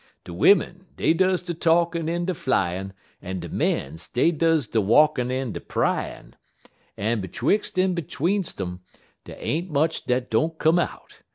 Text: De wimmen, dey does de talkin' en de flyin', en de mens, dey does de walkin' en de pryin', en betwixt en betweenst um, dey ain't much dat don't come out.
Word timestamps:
De 0.23 0.33
wimmen, 0.33 0.87
dey 0.97 1.13
does 1.13 1.43
de 1.43 1.53
talkin' 1.53 2.09
en 2.09 2.25
de 2.25 2.33
flyin', 2.33 2.91
en 3.21 3.39
de 3.39 3.47
mens, 3.47 4.07
dey 4.07 4.31
does 4.31 4.65
de 4.67 4.81
walkin' 4.81 5.29
en 5.29 5.51
de 5.51 5.59
pryin', 5.61 6.33
en 6.97 7.21
betwixt 7.21 7.77
en 7.77 7.93
betweenst 7.93 8.59
um, 8.59 8.79
dey 9.25 9.35
ain't 9.35 9.69
much 9.69 10.05
dat 10.05 10.31
don't 10.31 10.57
come 10.57 10.79
out. 10.79 11.19